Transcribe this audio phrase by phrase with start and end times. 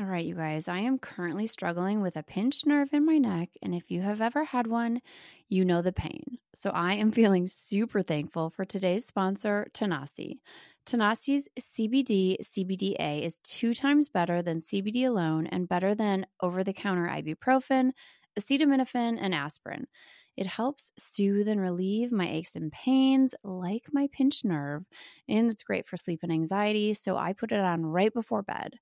[0.00, 3.50] All right, you guys, I am currently struggling with a pinched nerve in my neck.
[3.60, 5.02] And if you have ever had one,
[5.50, 6.38] you know the pain.
[6.54, 10.38] So I am feeling super thankful for today's sponsor, Tanasi.
[10.86, 16.72] Tanasi's CBD CBDA is two times better than CBD alone and better than over the
[16.72, 17.90] counter ibuprofen,
[18.38, 19.86] acetaminophen, and aspirin.
[20.34, 24.86] It helps soothe and relieve my aches and pains, like my pinched nerve,
[25.28, 26.94] and it's great for sleep and anxiety.
[26.94, 28.78] So I put it on right before bed.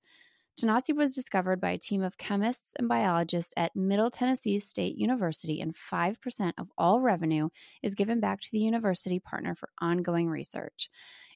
[0.59, 5.61] Tanasi was discovered by a team of chemists and biologists at Middle Tennessee State University,
[5.61, 7.49] and 5% of all revenue
[7.81, 10.91] is given back to the university partner for ongoing research.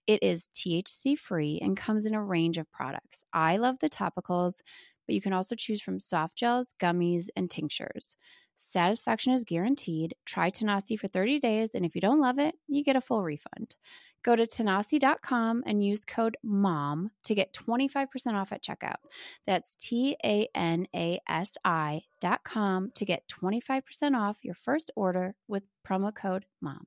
[0.08, 3.22] It is THC free and comes in a range of products.
[3.32, 4.60] I love the topicals,
[5.06, 8.16] but you can also choose from soft gels, gummies, and tinctures.
[8.56, 10.14] Satisfaction is guaranteed.
[10.26, 13.22] Try Tanasi for 30 days, and if you don't love it, you get a full
[13.22, 13.76] refund.
[14.22, 18.96] Go to tanasi.com and use code MOM to get 25% off at checkout.
[19.46, 25.64] That's T A N A S I.com to get 25% off your first order with
[25.86, 26.86] promo code MOM.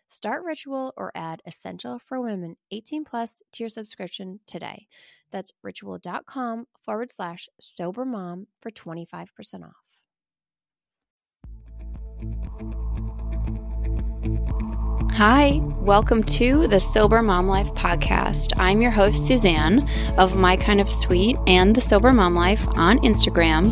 [0.11, 4.87] Start Ritual or add Essential for Women 18 Plus to your subscription today.
[5.31, 9.77] That's ritual.com forward slash sober mom for 25% off.
[15.13, 18.51] Hi, welcome to the Sober Mom Life podcast.
[18.57, 19.87] I'm your host, Suzanne
[20.17, 23.71] of My Kind of Sweet and the Sober Mom Life on Instagram.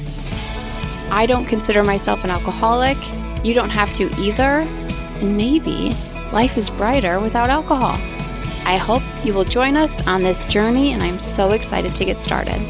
[1.11, 2.97] I don't consider myself an alcoholic.
[3.43, 4.61] You don't have to either.
[5.21, 5.93] And maybe
[6.31, 7.97] life is brighter without alcohol.
[8.65, 12.21] I hope you will join us on this journey, and I'm so excited to get
[12.21, 12.61] started.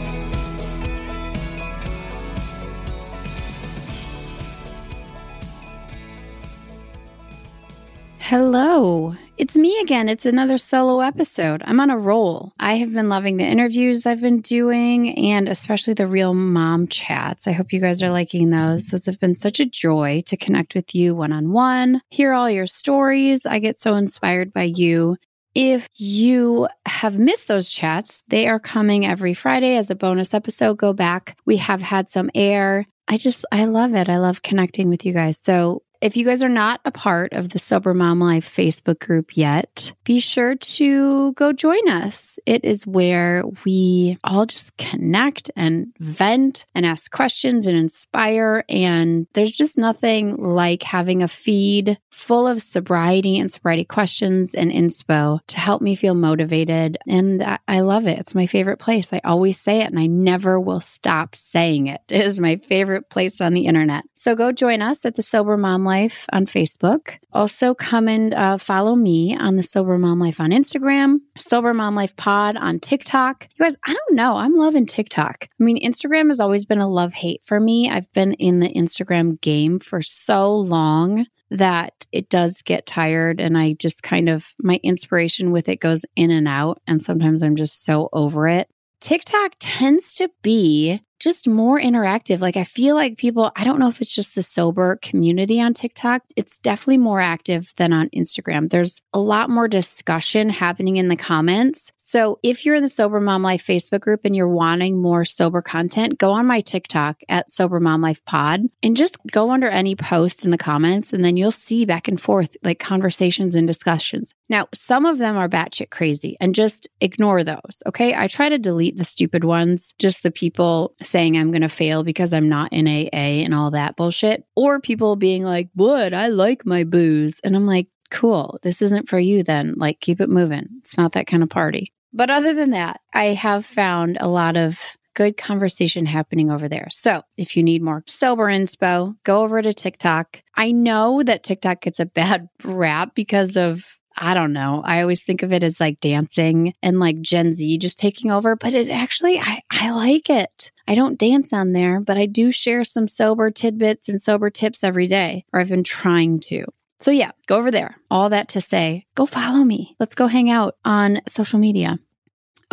[8.17, 10.09] Hello, it's me again.
[10.09, 11.63] It's another solo episode.
[11.65, 12.53] I'm on a roll.
[12.59, 17.47] I have been loving the interviews I've been doing and especially the real mom chats.
[17.47, 18.87] I hope you guys are liking those.
[18.87, 22.49] Those have been such a joy to connect with you one on one, hear all
[22.49, 23.45] your stories.
[23.45, 25.17] I get so inspired by you.
[25.53, 30.77] If you have missed those chats, they are coming every Friday as a bonus episode.
[30.77, 31.37] Go back.
[31.45, 32.85] We have had some air.
[33.07, 34.07] I just, I love it.
[34.07, 35.37] I love connecting with you guys.
[35.37, 39.37] So if you guys are not a part of the Sober Mom Life Facebook group
[39.37, 42.39] yet, be sure to go join us.
[42.47, 48.63] It is where we all just connect and vent and ask questions and inspire.
[48.67, 54.71] And there's just nothing like having a feed full of sobriety and sobriety questions and
[54.71, 56.97] inspo to help me feel motivated.
[57.07, 58.17] And I love it.
[58.17, 59.13] It's my favorite place.
[59.13, 62.01] I always say it and I never will stop saying it.
[62.21, 64.03] It is my favorite place on the internet.
[64.13, 67.17] So go join us at the Sober Mom Life on Facebook.
[67.33, 71.95] Also, come and uh, follow me on the Sober Mom Life on Instagram, Sober Mom
[71.95, 73.47] Life Pod on TikTok.
[73.55, 74.35] You guys, I don't know.
[74.35, 75.47] I'm loving TikTok.
[75.59, 77.89] I mean, Instagram has always been a love hate for me.
[77.89, 83.57] I've been in the Instagram game for so long that it does get tired and
[83.57, 87.57] I just kind of my inspiration with it goes in and out and sometimes I'm
[87.57, 88.69] just so over it.
[89.01, 92.39] TikTok tends to be just more interactive.
[92.39, 95.73] Like I feel like people, I don't know if it's just the sober community on
[95.73, 96.23] TikTok.
[96.35, 98.69] It's definitely more active than on Instagram.
[98.69, 101.91] There's a lot more discussion happening in the comments.
[101.99, 105.61] So if you're in the Sober Mom Life Facebook group and you're wanting more sober
[105.61, 109.95] content, go on my TikTok at Sober Mom Life Pod and just go under any
[109.95, 114.33] post in the comments and then you'll see back and forth like conversations and discussions.
[114.49, 117.83] Now, some of them are batshit crazy and just ignore those.
[117.85, 118.15] Okay.
[118.15, 122.03] I try to delete the stupid ones, just the people saying I'm going to fail
[122.03, 126.13] because I'm not in AA and all that bullshit, or people being like, What?
[126.13, 127.39] I like my booze.
[127.43, 128.59] And I'm like, Cool.
[128.63, 129.75] This isn't for you then.
[129.77, 130.67] Like, keep it moving.
[130.79, 131.93] It's not that kind of party.
[132.13, 136.87] But other than that, I have found a lot of good conversation happening over there.
[136.89, 140.41] So if you need more sober inspo, go over to TikTok.
[140.55, 144.81] I know that TikTok gets a bad rap because of I don't know.
[144.83, 148.55] I always think of it as like dancing and like Gen Z just taking over,
[148.55, 150.71] but it actually, I, I like it.
[150.91, 154.83] I don't dance on there, but I do share some sober tidbits and sober tips
[154.83, 156.65] every day, or I've been trying to.
[156.99, 157.95] So, yeah, go over there.
[158.11, 159.95] All that to say, go follow me.
[160.01, 161.97] Let's go hang out on social media.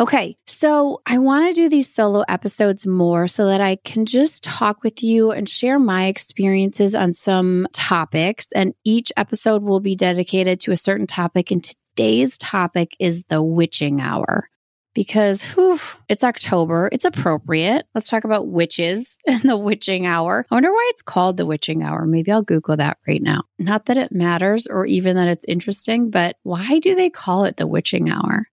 [0.01, 4.43] Okay, so I want to do these solo episodes more so that I can just
[4.43, 8.51] talk with you and share my experiences on some topics.
[8.51, 11.51] And each episode will be dedicated to a certain topic.
[11.51, 14.49] And today's topic is the witching hour
[14.93, 16.89] because whew, it's October.
[16.91, 17.85] It's appropriate.
[17.93, 20.45] Let's talk about witches and the witching hour.
[20.49, 22.05] I wonder why it's called the witching hour.
[22.05, 23.43] Maybe I'll Google that right now.
[23.57, 27.57] Not that it matters or even that it's interesting, but why do they call it
[27.57, 28.45] the witching hour?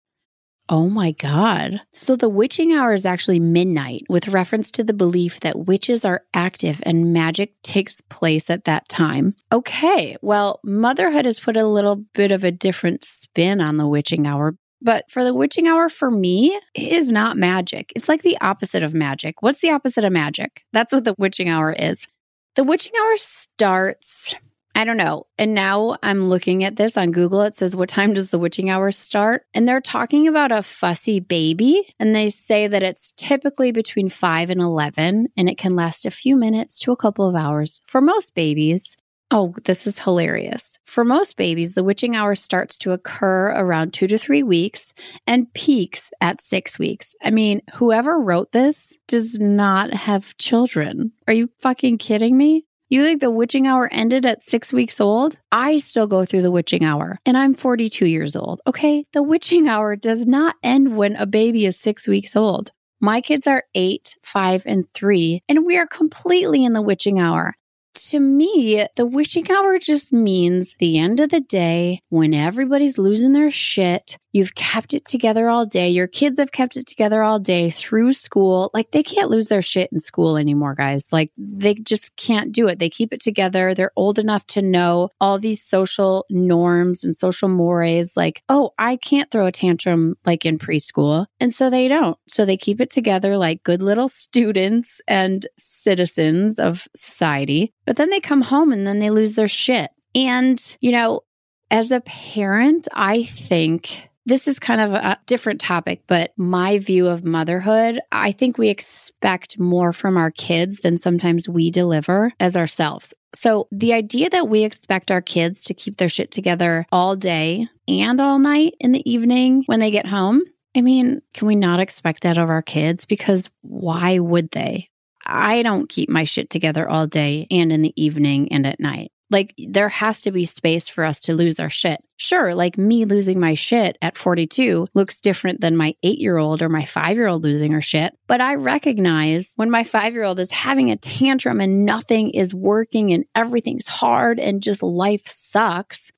[0.69, 1.81] Oh my God.
[1.93, 6.25] So the witching hour is actually midnight with reference to the belief that witches are
[6.35, 9.37] active and magic takes place at that time.
[9.53, 14.27] Okay, well, motherhood has put a little bit of a different spin on the witching
[14.27, 14.57] hour.
[14.87, 17.93] But for the witching hour, for me, it is not magic.
[17.97, 19.43] It's like the opposite of magic.
[19.43, 20.63] What's the opposite of magic?
[20.73, 22.07] That's what the witching hour is.
[22.55, 24.37] The witching hour starts
[24.77, 25.27] I don't know.
[25.39, 27.41] And now I'm looking at this on Google.
[27.41, 29.47] It says, What time does the witching hour start?
[29.55, 31.89] And they're talking about a fussy baby.
[31.99, 36.11] And they say that it's typically between 5 and 11, and it can last a
[36.11, 38.99] few minutes to a couple of hours for most babies.
[39.31, 40.76] Oh, this is hilarious.
[40.87, 44.95] For most babies, the witching hour starts to occur around two to three weeks
[45.27, 47.15] and peaks at six weeks.
[47.23, 51.13] I mean, whoever wrote this does not have children.
[51.27, 52.65] Are you fucking kidding me?
[52.89, 55.39] You think the witching hour ended at six weeks old?
[55.51, 58.61] I still go through the witching hour and I'm 42 years old.
[58.67, 59.05] Okay.
[59.13, 62.71] The witching hour does not end when a baby is six weeks old.
[63.01, 67.55] My kids are eight, five, and three, and we are completely in the witching hour
[67.97, 73.33] to me, the witching hour just means the end of the day when everybody's losing
[73.33, 74.19] their shit.
[74.37, 75.89] You've kept it together all day.
[75.89, 78.71] Your kids have kept it together all day through school.
[78.75, 81.11] Like they can't lose their shit in school anymore, guys.
[81.11, 82.79] Like they just can't do it.
[82.79, 83.73] They keep it together.
[83.73, 88.15] They're old enough to know all these social norms and social mores.
[88.15, 91.25] Like, oh, I can't throw a tantrum like in preschool.
[91.41, 92.19] And so they don't.
[92.29, 97.73] So they keep it together like good little students and citizens of society.
[97.87, 99.91] But then they come home and then they lose their shit.
[100.15, 101.23] And, you know,
[101.71, 107.07] as a parent, I think this is kind of a different topic, but my view
[107.07, 112.57] of motherhood, I think we expect more from our kids than sometimes we deliver as
[112.57, 113.15] ourselves.
[113.35, 117.69] So the idea that we expect our kids to keep their shit together all day
[117.87, 120.43] and all night in the evening when they get home,
[120.77, 123.05] I mean, can we not expect that of our kids?
[123.05, 124.91] Because why would they?
[125.25, 129.13] I don't keep my shit together all day and in the evening and at night.
[129.31, 132.01] Like, there has to be space for us to lose our shit.
[132.17, 136.63] Sure, like me losing my shit at 42 looks different than my eight year old
[136.63, 138.15] or my five year old losing her shit.
[138.27, 142.55] But I recognize when my five year old is having a tantrum and nothing is
[142.55, 146.11] working and everything's hard and just life sucks.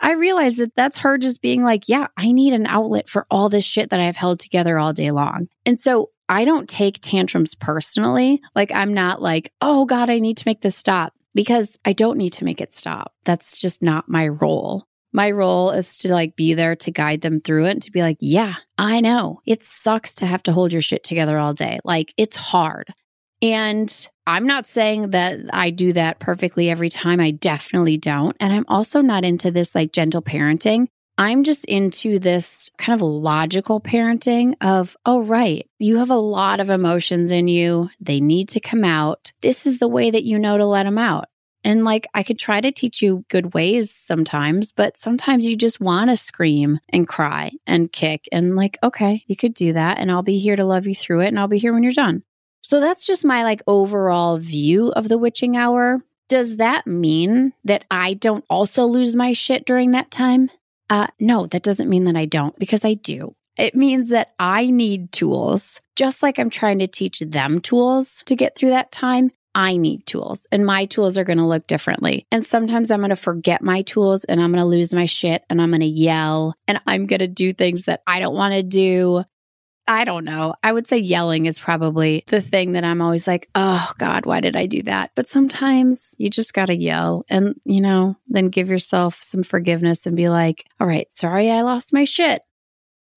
[0.00, 3.48] I realize that that's her just being like, yeah, I need an outlet for all
[3.48, 5.48] this shit that I've held together all day long.
[5.64, 8.42] And so I don't take tantrums personally.
[8.54, 12.18] Like, I'm not like, oh God, I need to make this stop because I don't
[12.18, 13.12] need to make it stop.
[13.24, 14.86] That's just not my role.
[15.12, 18.02] My role is to like be there to guide them through it and to be
[18.02, 21.78] like, yeah, I know it sucks to have to hold your shit together all day.
[21.84, 22.92] Like, it's hard.
[23.40, 27.20] And I'm not saying that I do that perfectly every time.
[27.20, 28.36] I definitely don't.
[28.40, 30.88] And I'm also not into this like gentle parenting.
[31.16, 36.58] I'm just into this kind of logical parenting of, oh, right, you have a lot
[36.58, 37.90] of emotions in you.
[38.00, 39.32] They need to come out.
[39.40, 41.26] This is the way that you know to let them out.
[41.62, 45.80] And like, I could try to teach you good ways sometimes, but sometimes you just
[45.80, 48.28] want to scream and cry and kick.
[48.32, 49.98] And like, okay, you could do that.
[49.98, 51.28] And I'll be here to love you through it.
[51.28, 52.22] And I'll be here when you're done.
[52.60, 56.02] So that's just my like overall view of the witching hour.
[56.28, 60.50] Does that mean that I don't also lose my shit during that time?
[60.90, 63.34] Uh, no, that doesn't mean that I don't because I do.
[63.56, 68.34] It means that I need tools, just like I'm trying to teach them tools to
[68.34, 69.30] get through that time.
[69.54, 72.26] I need tools and my tools are going to look differently.
[72.32, 75.44] And sometimes I'm going to forget my tools and I'm going to lose my shit
[75.48, 78.54] and I'm going to yell and I'm going to do things that I don't want
[78.54, 79.22] to do.
[79.86, 80.54] I don't know.
[80.62, 84.40] I would say yelling is probably the thing that I'm always like, oh God, why
[84.40, 85.10] did I do that?
[85.14, 90.06] But sometimes you just got to yell and, you know, then give yourself some forgiveness
[90.06, 92.42] and be like, all right, sorry, I lost my shit.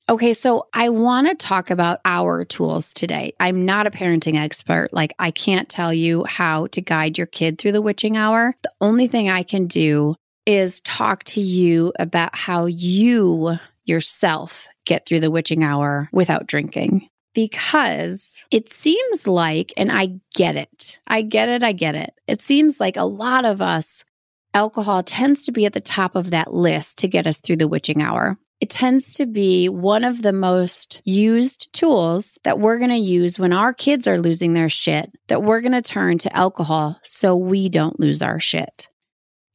[0.09, 3.33] Okay, so I want to talk about our tools today.
[3.41, 4.89] I'm not a parenting expert.
[4.93, 8.55] Like, I can't tell you how to guide your kid through the witching hour.
[8.61, 13.57] The only thing I can do is talk to you about how you
[13.87, 17.09] yourself get through the witching hour without drinking.
[17.33, 22.13] Because it seems like, and I get it, I get it, I get it.
[22.27, 24.03] It seems like a lot of us,
[24.53, 27.67] alcohol tends to be at the top of that list to get us through the
[27.67, 28.37] witching hour.
[28.59, 33.37] It tends to be one of the most used tools that we're going to use
[33.37, 37.35] when our kids are losing their shit, that we're going to turn to alcohol so
[37.35, 38.89] we don't lose our shit.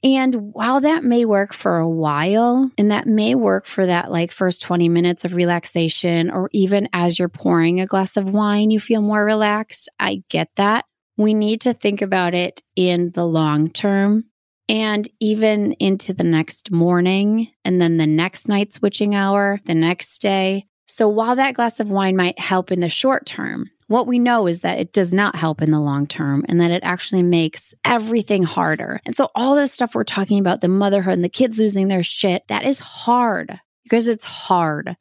[0.04, 4.32] And while that may work for a while, and that may work for that like
[4.32, 8.80] first 20 minutes of relaxation, or even as you're pouring a glass of wine, you
[8.80, 9.88] feel more relaxed.
[10.00, 10.86] I get that.
[11.16, 14.24] We need to think about it in the long term
[14.68, 20.22] and even into the next morning, and then the next night switching hour, the next
[20.22, 20.66] day.
[20.86, 24.46] So while that glass of wine might help in the short term, what we know
[24.46, 27.74] is that it does not help in the long term and that it actually makes
[27.84, 29.00] everything harder.
[29.04, 32.02] And so, all this stuff we're talking about, the motherhood and the kids losing their
[32.02, 34.96] shit, that is hard because it's hard.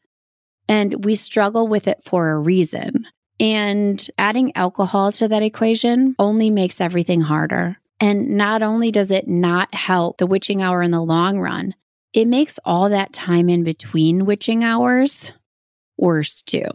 [0.68, 3.08] And we struggle with it for a reason.
[3.40, 7.78] And adding alcohol to that equation only makes everything harder.
[8.00, 11.76] And not only does it not help the witching hour in the long run,
[12.14, 15.32] it makes all that time in between witching hours
[15.98, 16.66] worse too.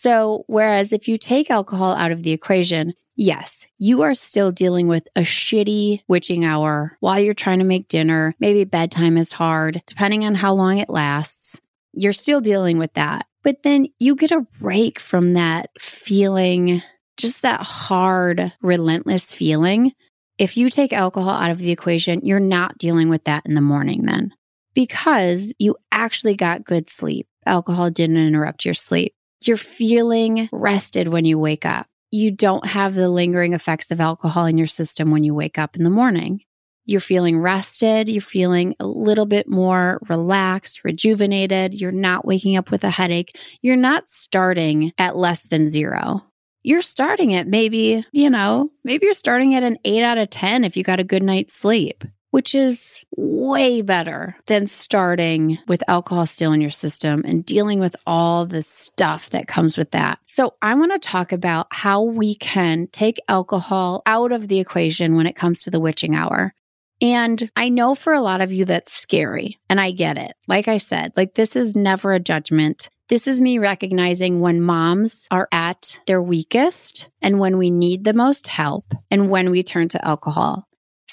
[0.00, 4.86] So, whereas if you take alcohol out of the equation, yes, you are still dealing
[4.86, 8.32] with a shitty witching hour while you're trying to make dinner.
[8.38, 11.60] Maybe bedtime is hard, depending on how long it lasts.
[11.94, 13.26] You're still dealing with that.
[13.42, 16.80] But then you get a break from that feeling,
[17.16, 19.94] just that hard, relentless feeling.
[20.38, 23.60] If you take alcohol out of the equation, you're not dealing with that in the
[23.60, 24.32] morning then
[24.74, 27.26] because you actually got good sleep.
[27.46, 29.12] Alcohol didn't interrupt your sleep.
[29.42, 31.86] You're feeling rested when you wake up.
[32.10, 35.76] You don't have the lingering effects of alcohol in your system when you wake up
[35.76, 36.42] in the morning.
[36.86, 38.08] You're feeling rested.
[38.08, 41.74] You're feeling a little bit more relaxed, rejuvenated.
[41.74, 43.38] You're not waking up with a headache.
[43.60, 46.24] You're not starting at less than zero.
[46.62, 50.64] You're starting at maybe, you know, maybe you're starting at an eight out of 10
[50.64, 56.26] if you got a good night's sleep which is way better than starting with alcohol
[56.26, 60.18] still in your system and dealing with all the stuff that comes with that.
[60.26, 65.14] So, I want to talk about how we can take alcohol out of the equation
[65.14, 66.54] when it comes to the witching hour.
[67.00, 70.32] And I know for a lot of you that's scary, and I get it.
[70.48, 72.90] Like I said, like this is never a judgment.
[73.08, 78.12] This is me recognizing when moms are at their weakest and when we need the
[78.12, 80.68] most help and when we turn to alcohol.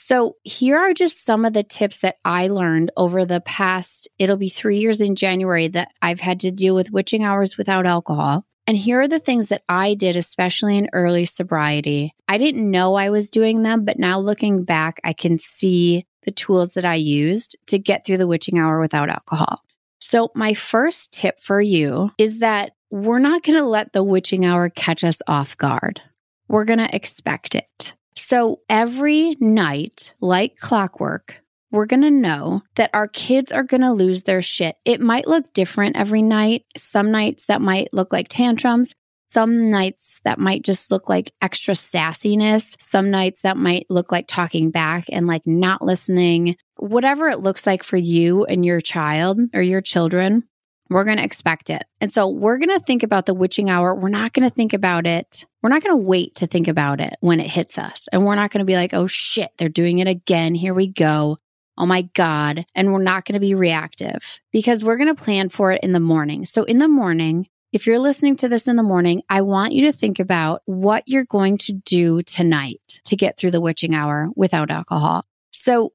[0.07, 4.37] So, here are just some of the tips that I learned over the past, it'll
[4.37, 8.45] be three years in January that I've had to deal with witching hours without alcohol.
[8.67, 12.13] And here are the things that I did, especially in early sobriety.
[12.27, 16.31] I didn't know I was doing them, but now looking back, I can see the
[16.31, 19.63] tools that I used to get through the witching hour without alcohol.
[19.97, 24.45] So, my first tip for you is that we're not going to let the witching
[24.45, 25.99] hour catch us off guard.
[26.47, 27.95] We're going to expect it.
[28.17, 31.37] So every night, like clockwork,
[31.71, 34.77] we're going to know that our kids are going to lose their shit.
[34.85, 36.63] It might look different every night.
[36.77, 38.93] Some nights that might look like tantrums.
[39.27, 42.75] Some nights that might just look like extra sassiness.
[42.81, 46.55] Some nights that might look like talking back and like not listening.
[46.77, 50.43] Whatever it looks like for you and your child or your children,
[50.89, 51.83] we're going to expect it.
[51.99, 53.95] And so we're going to think about the witching hour.
[53.95, 55.45] We're not going to think about it.
[55.61, 58.07] We're not going to wait to think about it when it hits us.
[58.11, 60.53] And we're not going to be like, oh shit, they're doing it again.
[60.53, 61.39] Here we go.
[61.77, 62.65] Oh my God.
[62.75, 65.91] And we're not going to be reactive because we're going to plan for it in
[65.91, 66.45] the morning.
[66.45, 69.87] So in the morning, if you're listening to this in the morning, I want you
[69.87, 74.29] to think about what you're going to do tonight to get through the witching hour
[74.35, 75.25] without alcohol.
[75.51, 75.91] So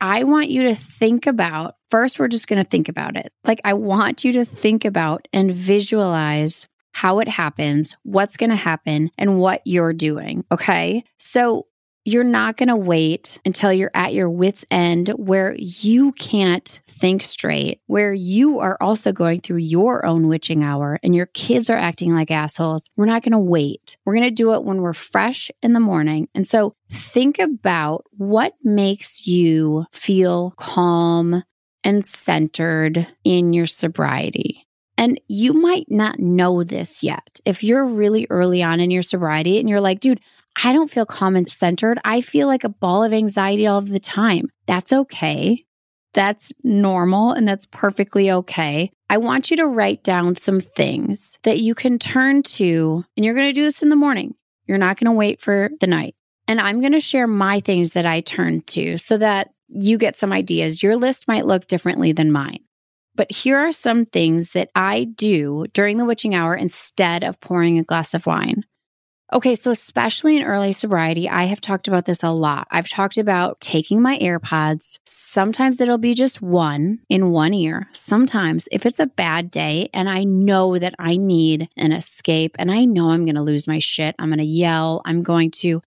[0.00, 3.32] I want you to think about first, we're just going to think about it.
[3.44, 8.56] Like, I want you to think about and visualize how it happens, what's going to
[8.56, 10.44] happen, and what you're doing.
[10.50, 11.04] Okay.
[11.18, 11.66] So
[12.04, 17.22] you're not going to wait until you're at your wits' end where you can't think
[17.22, 21.76] straight, where you are also going through your own witching hour and your kids are
[21.76, 22.88] acting like assholes.
[22.96, 23.98] We're not going to wait.
[24.04, 26.28] We're going to do it when we're fresh in the morning.
[26.34, 31.42] And so think about what makes you feel calm
[31.84, 34.66] and centered in your sobriety.
[34.96, 37.40] And you might not know this yet.
[37.46, 40.20] If you're really early on in your sobriety and you're like, dude,
[40.62, 41.98] I don't feel calm and centered.
[42.04, 44.50] I feel like a ball of anxiety all of the time.
[44.66, 45.64] That's okay.
[46.12, 48.90] That's normal and that's perfectly okay.
[49.08, 53.34] I want you to write down some things that you can turn to, and you're
[53.34, 54.34] going to do this in the morning.
[54.66, 56.14] You're not going to wait for the night.
[56.46, 60.16] And I'm going to share my things that I turn to so that you get
[60.16, 60.82] some ideas.
[60.82, 62.60] Your list might look differently than mine.
[63.14, 67.78] But here are some things that I do during the witching hour instead of pouring
[67.78, 68.64] a glass of wine.
[69.32, 72.66] Okay, so especially in early sobriety, I have talked about this a lot.
[72.72, 74.98] I've talked about taking my AirPods.
[75.06, 77.88] Sometimes it'll be just one in one ear.
[77.92, 82.72] Sometimes, if it's a bad day and I know that I need an escape and
[82.72, 85.80] I know I'm going to lose my shit, I'm going to yell, I'm going to,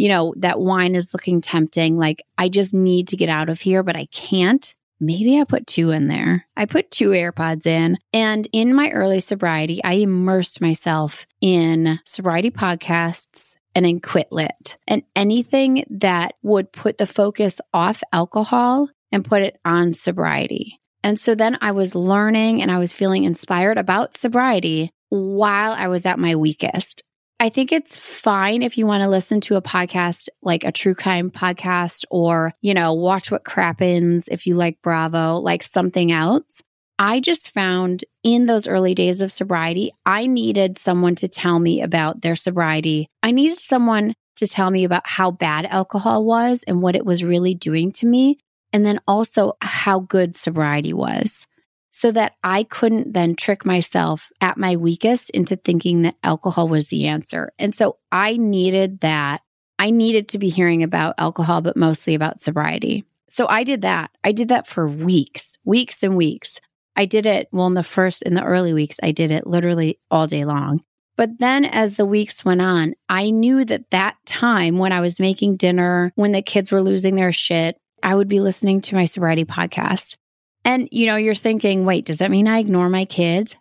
[0.00, 1.98] you know, that wine is looking tempting.
[1.98, 5.66] Like I just need to get out of here, but I can't maybe I put
[5.66, 6.46] two in there.
[6.56, 7.98] I put two AirPods in.
[8.12, 14.78] And in my early sobriety, I immersed myself in sobriety podcasts and in Quit Lit
[14.86, 20.78] and anything that would put the focus off alcohol and put it on sobriety.
[21.02, 25.88] And so then I was learning and I was feeling inspired about sobriety while I
[25.88, 27.04] was at my weakest.
[27.42, 30.94] I think it's fine if you want to listen to a podcast like a true
[30.94, 36.62] crime podcast or, you know, watch what crappens if you like Bravo, like something else.
[36.98, 41.80] I just found in those early days of sobriety, I needed someone to tell me
[41.80, 43.08] about their sobriety.
[43.22, 47.24] I needed someone to tell me about how bad alcohol was and what it was
[47.24, 48.38] really doing to me.
[48.70, 51.46] And then also how good sobriety was
[51.90, 56.88] so that I couldn't then trick myself at my weakest into thinking that alcohol was
[56.88, 57.52] the answer.
[57.58, 59.42] And so I needed that.
[59.78, 63.04] I needed to be hearing about alcohol, but mostly about sobriety.
[63.28, 64.10] So I did that.
[64.24, 66.60] I did that for weeks, weeks and weeks.
[66.96, 69.98] I did it, well, in the first, in the early weeks, I did it literally
[70.10, 70.82] all day long.
[71.16, 75.20] But then as the weeks went on, I knew that that time when I was
[75.20, 79.04] making dinner, when the kids were losing their shit, I would be listening to my
[79.04, 80.16] sobriety podcast.
[80.64, 83.54] And, you know, you're thinking, wait, does that mean I ignore my kids?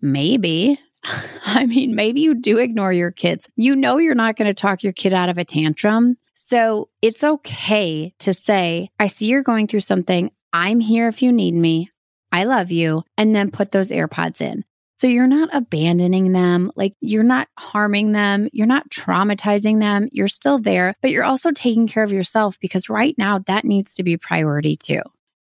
[0.00, 0.80] Maybe.
[1.46, 3.48] I mean, maybe you do ignore your kids.
[3.56, 6.16] You know, you're not going to talk your kid out of a tantrum.
[6.34, 10.30] So it's okay to say, I see you're going through something.
[10.52, 11.90] I'm here if you need me.
[12.32, 13.04] I love you.
[13.16, 14.64] And then put those AirPods in.
[14.98, 16.72] So you're not abandoning them.
[16.74, 18.48] Like you're not harming them.
[18.52, 20.08] You're not traumatizing them.
[20.10, 23.96] You're still there, but you're also taking care of yourself because right now that needs
[23.96, 25.02] to be priority too.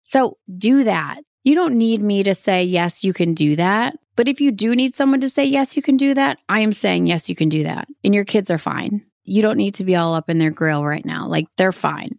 [0.09, 1.19] So do that.
[1.43, 3.95] You don't need me to say, yes, you can do that.
[4.15, 6.73] But if you do need someone to say, yes, you can do that, I am
[6.73, 7.87] saying, yes, you can do that.
[8.03, 9.05] And your kids are fine.
[9.23, 11.27] You don't need to be all up in their grill right now.
[11.27, 12.17] Like they're fine.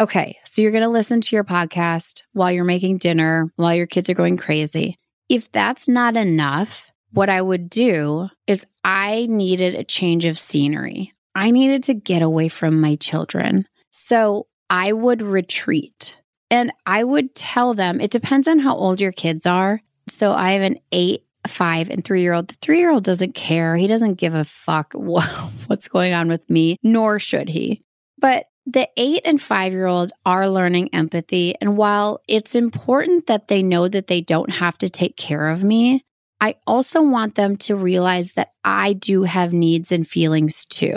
[0.00, 0.38] Okay.
[0.46, 4.08] So you're going to listen to your podcast while you're making dinner, while your kids
[4.08, 4.96] are going crazy.
[5.28, 11.12] If that's not enough, what I would do is I needed a change of scenery.
[11.34, 13.66] I needed to get away from my children.
[13.90, 16.22] So I would retreat.
[16.50, 19.80] And I would tell them, it depends on how old your kids are.
[20.08, 22.48] So I have an eight, five, and three year old.
[22.48, 23.76] The three year old doesn't care.
[23.76, 27.82] He doesn't give a fuck what's going on with me, nor should he.
[28.18, 31.54] But the eight and five year old are learning empathy.
[31.60, 35.62] And while it's important that they know that they don't have to take care of
[35.62, 36.04] me,
[36.40, 40.96] I also want them to realize that I do have needs and feelings too.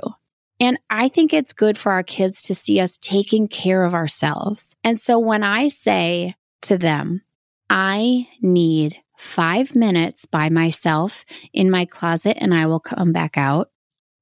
[0.62, 4.76] And I think it's good for our kids to see us taking care of ourselves.
[4.84, 7.24] And so when I say to them,
[7.72, 13.72] I need five minutes by myself in my closet and I will come back out.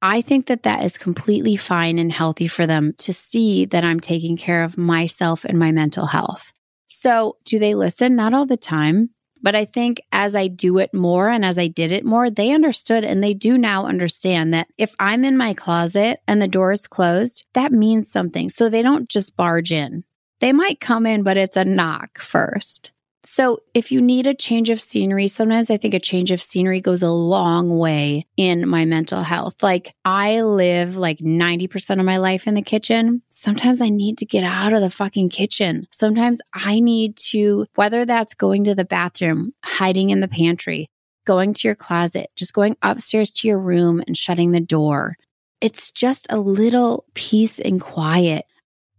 [0.02, 4.00] I think that that is completely fine and healthy for them to see that I'm
[4.00, 6.54] taking care of myself and my mental health.
[6.88, 8.16] So, do they listen?
[8.16, 9.10] Not all the time.
[9.42, 12.52] But I think as I do it more and as I did it more, they
[12.52, 16.72] understood and they do now understand that if I'm in my closet and the door
[16.72, 18.50] is closed, that means something.
[18.50, 20.04] So they don't just barge in.
[20.40, 22.94] They might come in, but it's a knock first.
[23.24, 26.80] So, if you need a change of scenery, sometimes I think a change of scenery
[26.80, 29.62] goes a long way in my mental health.
[29.62, 33.22] Like, I live like 90% of my life in the kitchen.
[33.30, 35.88] Sometimes I need to get out of the fucking kitchen.
[35.92, 40.88] Sometimes I need to, whether that's going to the bathroom, hiding in the pantry,
[41.26, 45.18] going to your closet, just going upstairs to your room and shutting the door.
[45.60, 48.46] It's just a little peace and quiet.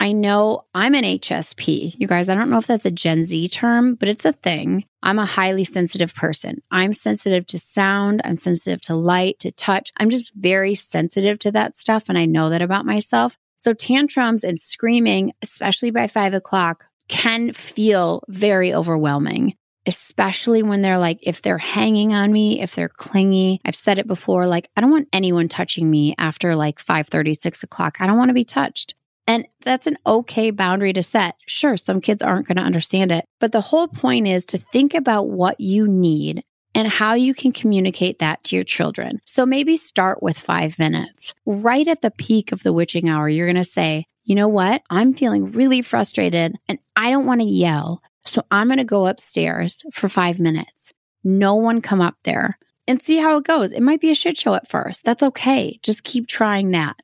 [0.00, 1.94] I know I'm an HSP.
[1.98, 4.86] You guys, I don't know if that's a Gen Z term, but it's a thing.
[5.02, 6.62] I'm a highly sensitive person.
[6.70, 8.22] I'm sensitive to sound.
[8.24, 9.92] I'm sensitive to light, to touch.
[9.98, 12.04] I'm just very sensitive to that stuff.
[12.08, 13.36] And I know that about myself.
[13.58, 19.54] So tantrums and screaming, especially by five o'clock, can feel very overwhelming
[19.86, 23.60] especially when they're like, if they're hanging on me, if they're clingy.
[23.64, 27.34] I've said it before, like, I don't want anyone touching me after like 5 30,
[27.34, 27.96] 6 o'clock.
[27.98, 28.94] I don't want to be touched.
[29.30, 31.36] And that's an okay boundary to set.
[31.46, 34.92] Sure, some kids aren't going to understand it, but the whole point is to think
[34.92, 36.42] about what you need
[36.74, 39.20] and how you can communicate that to your children.
[39.26, 41.32] So maybe start with five minutes.
[41.46, 44.82] Right at the peak of the witching hour, you're going to say, you know what?
[44.90, 48.02] I'm feeling really frustrated and I don't want to yell.
[48.24, 50.92] So I'm going to go upstairs for five minutes.
[51.22, 53.70] No one come up there and see how it goes.
[53.70, 55.04] It might be a shit show at first.
[55.04, 55.78] That's okay.
[55.84, 56.96] Just keep trying that.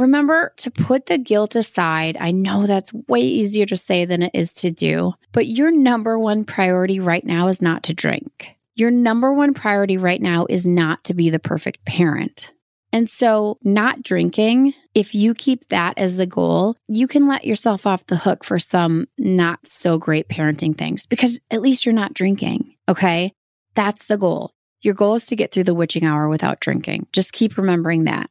[0.00, 2.16] Remember to put the guilt aside.
[2.18, 6.18] I know that's way easier to say than it is to do, but your number
[6.18, 8.56] one priority right now is not to drink.
[8.76, 12.52] Your number one priority right now is not to be the perfect parent.
[12.92, 17.86] And so, not drinking, if you keep that as the goal, you can let yourself
[17.86, 22.14] off the hook for some not so great parenting things because at least you're not
[22.14, 22.74] drinking.
[22.88, 23.32] Okay.
[23.74, 24.52] That's the goal.
[24.82, 27.06] Your goal is to get through the witching hour without drinking.
[27.12, 28.30] Just keep remembering that.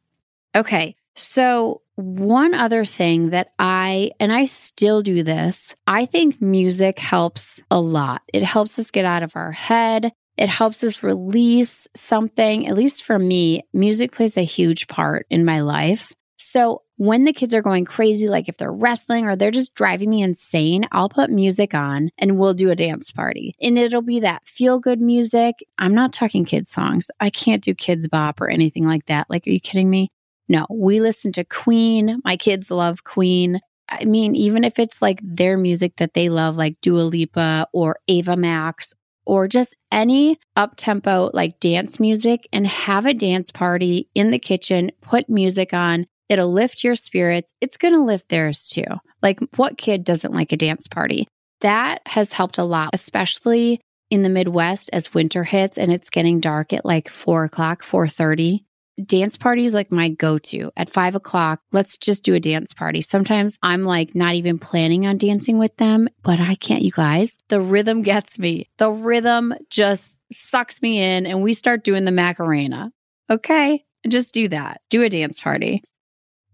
[0.54, 0.96] Okay.
[1.20, 7.60] So, one other thing that I, and I still do this, I think music helps
[7.70, 8.22] a lot.
[8.32, 10.12] It helps us get out of our head.
[10.38, 12.66] It helps us release something.
[12.66, 16.10] At least for me, music plays a huge part in my life.
[16.38, 20.08] So when the kids are going crazy, like if they're wrestling or they're just driving
[20.08, 23.54] me insane, I'll put music on and we'll do a dance party.
[23.60, 25.56] And it'll be that feel good music.
[25.76, 27.10] I'm not talking kids' songs.
[27.20, 29.28] I can't do Kidz Bop or anything like that.
[29.28, 30.10] Like, are you kidding me?
[30.50, 32.20] No, we listen to Queen.
[32.24, 33.60] My kids love Queen.
[33.88, 38.00] I mean, even if it's like their music that they love, like Dua Lipa or
[38.08, 38.92] Ava Max
[39.24, 44.40] or just any up tempo like dance music and have a dance party in the
[44.40, 46.04] kitchen, put music on.
[46.28, 47.52] It'll lift your spirits.
[47.60, 48.82] It's going to lift theirs too.
[49.22, 51.28] Like, what kid doesn't like a dance party?
[51.60, 56.40] That has helped a lot, especially in the Midwest as winter hits and it's getting
[56.40, 58.64] dark at like four o'clock, 4.30
[59.04, 61.60] dance parties like my go to at five o'clock.
[61.72, 63.00] Let's just do a dance party.
[63.00, 67.36] Sometimes I'm like not even planning on dancing with them, but I can't, you guys.
[67.48, 68.68] The rhythm gets me.
[68.78, 72.92] The rhythm just sucks me in, and we start doing the Macarena.
[73.28, 73.84] Okay.
[74.08, 74.80] Just do that.
[74.90, 75.82] Do a dance party.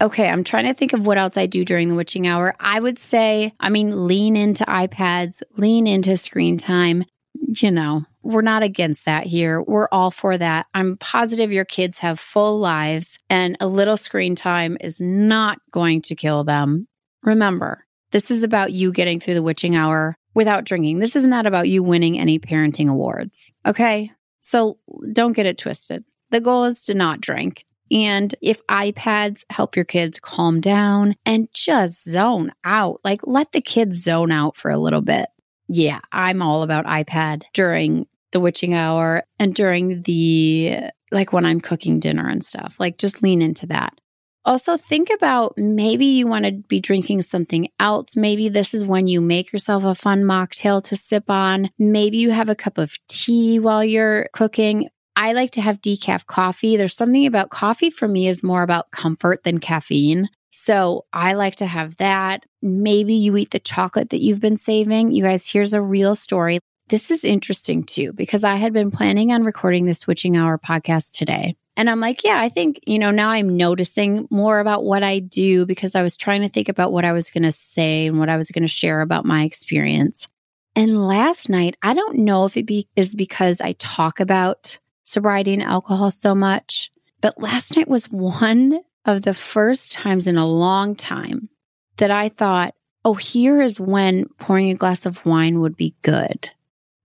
[0.00, 2.54] Okay, I'm trying to think of what else I do during the witching hour.
[2.60, 7.04] I would say, I mean, lean into iPads, lean into screen time.
[7.38, 9.62] You know, we're not against that here.
[9.62, 10.66] We're all for that.
[10.74, 16.02] I'm positive your kids have full lives and a little screen time is not going
[16.02, 16.88] to kill them.
[17.22, 20.98] Remember, this is about you getting through the witching hour without drinking.
[20.98, 23.50] This is not about you winning any parenting awards.
[23.64, 24.10] Okay.
[24.40, 24.78] So
[25.12, 26.04] don't get it twisted.
[26.30, 27.64] The goal is to not drink.
[27.90, 33.60] And if iPads help your kids calm down and just zone out, like let the
[33.60, 35.28] kids zone out for a little bit.
[35.68, 38.06] Yeah, I'm all about iPad during
[38.36, 42.76] the witching hour and during the like when I'm cooking dinner and stuff.
[42.78, 43.98] Like just lean into that.
[44.44, 48.14] Also, think about maybe you want to be drinking something else.
[48.14, 51.70] Maybe this is when you make yourself a fun mocktail to sip on.
[51.78, 54.88] Maybe you have a cup of tea while you're cooking.
[55.16, 56.76] I like to have decaf coffee.
[56.76, 60.28] There's something about coffee for me is more about comfort than caffeine.
[60.50, 62.44] So I like to have that.
[62.60, 65.12] Maybe you eat the chocolate that you've been saving.
[65.12, 66.60] You guys, here's a real story.
[66.88, 71.10] This is interesting too, because I had been planning on recording the Switching Hour podcast
[71.12, 71.56] today.
[71.76, 75.18] And I'm like, yeah, I think, you know, now I'm noticing more about what I
[75.18, 78.20] do because I was trying to think about what I was going to say and
[78.20, 80.28] what I was going to share about my experience.
[80.76, 85.54] And last night, I don't know if it be, is because I talk about sobriety
[85.54, 90.46] and alcohol so much, but last night was one of the first times in a
[90.46, 91.48] long time
[91.96, 96.50] that I thought, oh, here is when pouring a glass of wine would be good.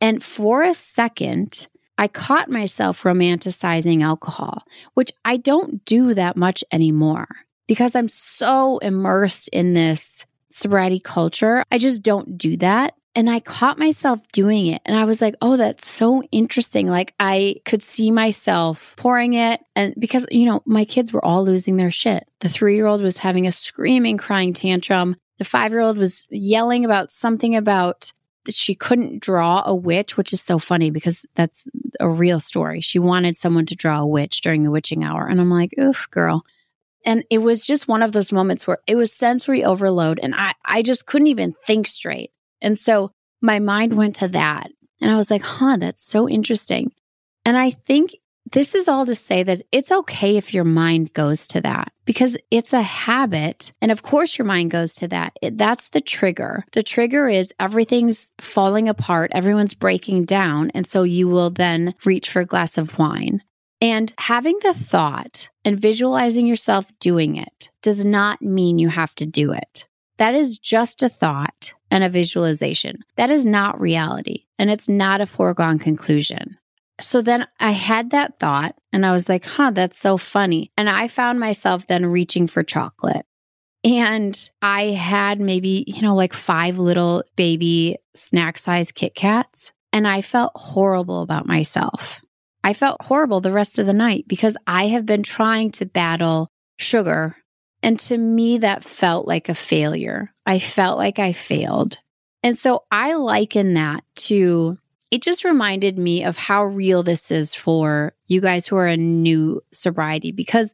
[0.01, 4.63] And for a second, I caught myself romanticizing alcohol,
[4.95, 7.27] which I don't do that much anymore
[7.67, 11.63] because I'm so immersed in this sobriety culture.
[11.71, 12.95] I just don't do that.
[13.13, 14.81] And I caught myself doing it.
[14.85, 16.87] And I was like, oh, that's so interesting.
[16.87, 19.61] Like I could see myself pouring it.
[19.75, 22.27] And because, you know, my kids were all losing their shit.
[22.39, 25.17] The three year old was having a screaming, crying tantrum.
[25.37, 28.13] The five year old was yelling about something about
[28.49, 31.63] she couldn't draw a witch, which is so funny because that's
[31.99, 32.81] a real story.
[32.81, 35.27] She wanted someone to draw a witch during the witching hour.
[35.27, 36.43] And I'm like, oof, girl.
[37.05, 40.53] And it was just one of those moments where it was sensory overload and I,
[40.65, 42.31] I just couldn't even think straight.
[42.61, 44.71] And so my mind went to that.
[45.01, 46.91] And I was like, huh, that's so interesting.
[47.43, 48.11] And I think
[48.51, 52.37] this is all to say that it's okay if your mind goes to that because
[52.49, 53.71] it's a habit.
[53.81, 55.33] And of course, your mind goes to that.
[55.41, 56.65] It, that's the trigger.
[56.73, 60.71] The trigger is everything's falling apart, everyone's breaking down.
[60.73, 63.41] And so you will then reach for a glass of wine.
[63.79, 69.25] And having the thought and visualizing yourself doing it does not mean you have to
[69.25, 69.87] do it.
[70.17, 72.99] That is just a thought and a visualization.
[73.15, 74.45] That is not reality.
[74.59, 76.57] And it's not a foregone conclusion.
[77.01, 80.71] So then I had that thought and I was like, huh, that's so funny.
[80.77, 83.25] And I found myself then reaching for chocolate.
[83.83, 89.71] And I had maybe, you know, like five little baby snack size Kit Kats.
[89.91, 92.21] And I felt horrible about myself.
[92.63, 96.49] I felt horrible the rest of the night because I have been trying to battle
[96.77, 97.35] sugar.
[97.83, 100.31] And to me, that felt like a failure.
[100.45, 101.97] I felt like I failed.
[102.43, 104.77] And so I liken that to
[105.11, 109.21] it just reminded me of how real this is for you guys who are in
[109.21, 110.73] new sobriety because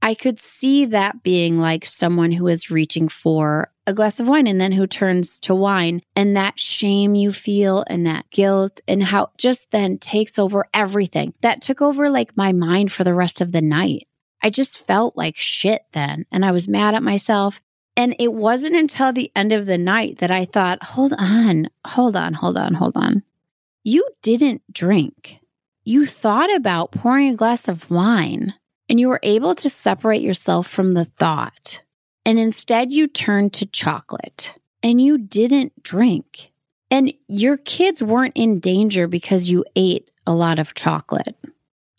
[0.00, 4.46] I could see that being like someone who is reaching for a glass of wine
[4.46, 9.02] and then who turns to wine and that shame you feel and that guilt and
[9.02, 11.34] how just then takes over everything.
[11.42, 14.08] That took over like my mind for the rest of the night.
[14.42, 17.60] I just felt like shit then and I was mad at myself.
[17.96, 22.16] And it wasn't until the end of the night that I thought, hold on, hold
[22.16, 23.22] on, hold on, hold on.
[23.84, 25.38] You didn't drink.
[25.84, 28.54] You thought about pouring a glass of wine
[28.88, 31.82] and you were able to separate yourself from the thought.
[32.24, 36.50] And instead, you turned to chocolate and you didn't drink.
[36.90, 41.36] And your kids weren't in danger because you ate a lot of chocolate.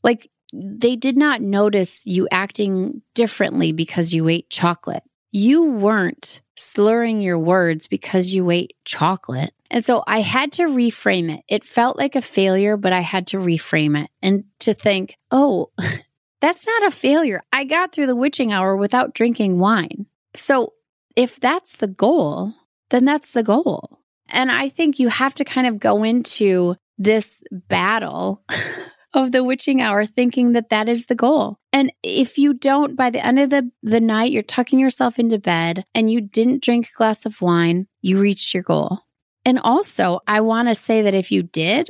[0.04, 5.04] Like they did not notice you acting differently because you ate chocolate.
[5.32, 9.54] You weren't slurring your words because you ate chocolate.
[9.72, 11.44] And so I had to reframe it.
[11.48, 15.72] It felt like a failure, but I had to reframe it and to think, oh,
[16.42, 17.42] that's not a failure.
[17.52, 20.06] I got through the witching hour without drinking wine.
[20.36, 20.74] So
[21.16, 22.54] if that's the goal,
[22.90, 24.00] then that's the goal.
[24.30, 28.44] And I think you have to kind of go into this battle
[29.14, 31.58] of the witching hour thinking that that is the goal.
[31.72, 35.40] And if you don't, by the end of the, the night, you're tucking yourself into
[35.40, 39.00] bed and you didn't drink a glass of wine, you reached your goal.
[39.46, 41.88] And also, I want to say that if you did,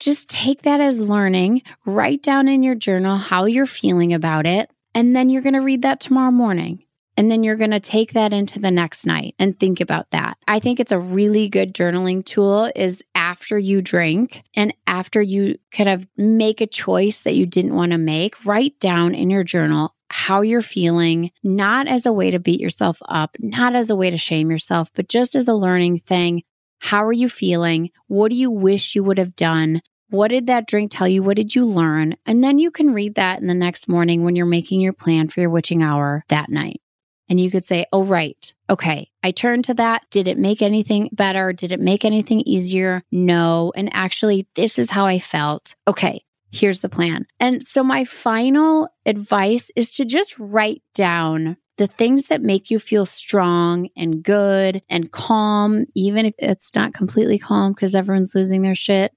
[0.00, 4.70] just take that as learning, write down in your journal how you're feeling about it,
[4.94, 6.82] and then you're going to read that tomorrow morning.
[7.18, 10.36] And then you're going to take that into the next night and think about that.
[10.46, 15.56] I think it's a really good journaling tool is after you drink and after you
[15.72, 19.44] kind of make a choice that you didn't want to make, write down in your
[19.44, 23.96] journal how you're feeling, not as a way to beat yourself up, not as a
[23.96, 26.42] way to shame yourself, but just as a learning thing.
[26.78, 27.90] How are you feeling?
[28.06, 29.82] What do you wish you would have done?
[30.10, 31.22] What did that drink tell you?
[31.22, 32.16] What did you learn?
[32.26, 35.28] And then you can read that in the next morning when you're making your plan
[35.28, 36.80] for your witching hour that night.
[37.28, 38.54] And you could say, oh, right.
[38.70, 39.10] Okay.
[39.24, 40.04] I turned to that.
[40.10, 41.52] Did it make anything better?
[41.52, 43.02] Did it make anything easier?
[43.10, 43.72] No.
[43.74, 45.74] And actually, this is how I felt.
[45.88, 46.22] Okay.
[46.52, 47.26] Here's the plan.
[47.40, 52.78] And so my final advice is to just write down the things that make you
[52.78, 58.62] feel strong and good and calm, even if it's not completely calm because everyone's losing
[58.62, 59.12] their shit.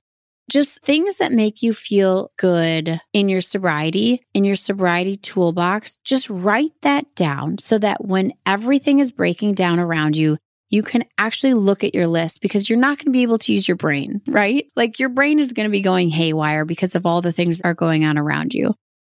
[0.50, 5.98] Just things that make you feel good in your sobriety, in your sobriety toolbox.
[6.04, 10.38] Just write that down so that when everything is breaking down around you,
[10.72, 13.54] you can actually look at your list because you're not going to be able to
[13.54, 14.66] use your brain, right?
[14.76, 17.68] Like your brain is going to be going haywire because of all the things that
[17.68, 18.74] are going on around you.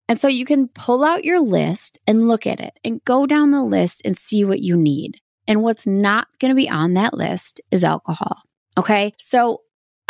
[0.07, 3.51] And so you can pull out your list and look at it and go down
[3.51, 5.19] the list and see what you need.
[5.47, 8.41] And what's not going to be on that list is alcohol.
[8.77, 9.13] Okay.
[9.17, 9.61] So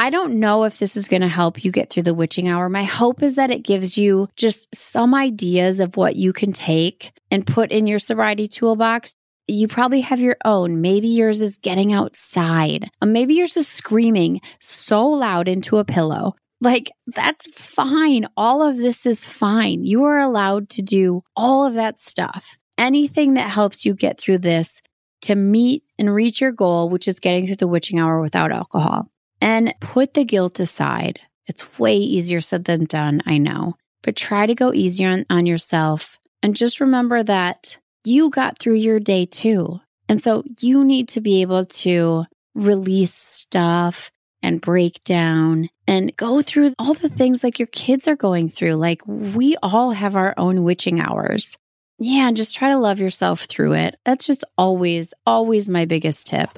[0.02, 2.70] I don't know if this is going to help you get through the witching hour.
[2.70, 7.14] My hope is that it gives you just some ideas of what you can take
[7.30, 9.14] and put in your sobriety toolbox.
[9.48, 10.82] You probably have your own.
[10.82, 12.90] Maybe yours is getting outside.
[13.02, 16.36] Um, maybe yours is screaming so loud into a pillow.
[16.62, 18.28] Like, that's fine.
[18.38, 19.84] All of this is fine.
[19.84, 22.58] You are allowed to do all of that stuff.
[22.78, 24.82] Anything that helps you get through this
[25.24, 29.08] to meet and reach your goal, which is getting through the witching hour without alcohol.
[29.42, 31.20] And put the guilt aside.
[31.48, 35.46] It's way easier said than done, I know, but try to go easier on, on
[35.48, 36.20] yourself.
[36.44, 39.80] And just remember that you got through your day too.
[40.08, 44.12] And so you need to be able to release stuff
[44.44, 48.74] and break down and go through all the things like your kids are going through.
[48.74, 51.58] Like we all have our own witching hours.
[52.00, 53.96] Yeah, and just try to love yourself through it.
[54.06, 56.58] That's just always, always my biggest tip.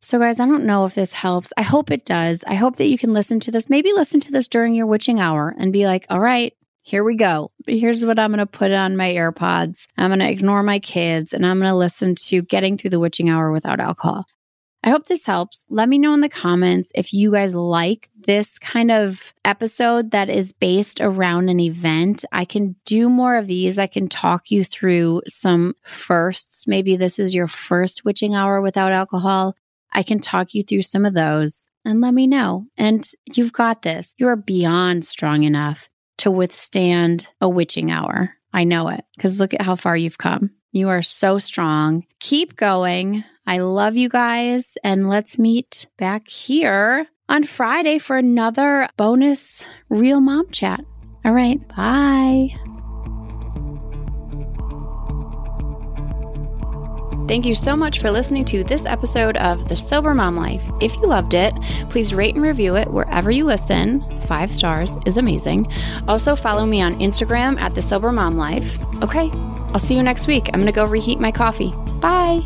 [0.00, 1.52] So, guys, I don't know if this helps.
[1.56, 2.44] I hope it does.
[2.46, 3.68] I hope that you can listen to this.
[3.68, 7.16] Maybe listen to this during your witching hour and be like, all right, here we
[7.16, 7.50] go.
[7.66, 9.86] Here's what I'm going to put on my AirPods.
[9.96, 13.00] I'm going to ignore my kids and I'm going to listen to Getting Through the
[13.00, 14.26] Witching Hour Without Alcohol.
[14.84, 15.64] I hope this helps.
[15.70, 20.28] Let me know in the comments if you guys like this kind of episode that
[20.28, 22.26] is based around an event.
[22.30, 23.78] I can do more of these.
[23.78, 26.66] I can talk you through some firsts.
[26.66, 29.56] Maybe this is your first witching hour without alcohol.
[29.90, 32.66] I can talk you through some of those and let me know.
[32.76, 34.14] And you've got this.
[34.18, 38.34] You are beyond strong enough to withstand a witching hour.
[38.52, 40.50] I know it because look at how far you've come.
[40.74, 42.04] You are so strong.
[42.18, 43.22] Keep going.
[43.46, 44.76] I love you guys.
[44.82, 50.80] And let's meet back here on Friday for another bonus Real Mom Chat.
[51.24, 51.60] All right.
[51.68, 52.56] Bye.
[57.28, 60.68] Thank you so much for listening to this episode of The Sober Mom Life.
[60.80, 61.54] If you loved it,
[61.88, 64.02] please rate and review it wherever you listen.
[64.22, 65.72] Five stars is amazing.
[66.08, 68.76] Also, follow me on Instagram at The Sober Mom Life.
[69.02, 69.30] Okay,
[69.74, 70.48] I'll see you next week.
[70.54, 71.72] I'm going to go reheat my coffee.
[72.00, 72.42] Bye.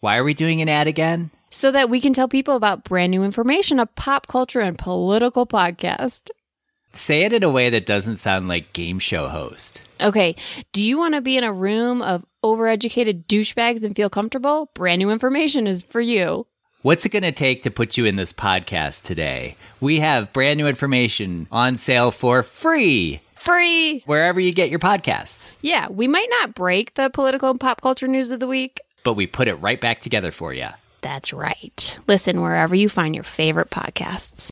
[0.00, 1.30] Why are we doing an ad again?
[1.50, 5.46] So that we can tell people about brand new information, a pop culture and political
[5.46, 6.30] podcast.
[6.94, 9.80] Say it in a way that doesn't sound like game show host.
[10.00, 10.34] Okay.
[10.72, 14.72] Do you want to be in a room of overeducated douchebags and feel comfortable?
[14.74, 16.48] Brand new information is for you.
[16.82, 19.54] What's it going to take to put you in this podcast today?
[19.80, 23.20] We have brand new information on sale for free.
[23.34, 24.00] Free.
[24.00, 25.48] Wherever you get your podcasts.
[25.60, 29.14] Yeah, we might not break the political and pop culture news of the week, but
[29.14, 30.66] we put it right back together for you.
[31.02, 31.98] That's right.
[32.08, 34.51] Listen wherever you find your favorite podcasts.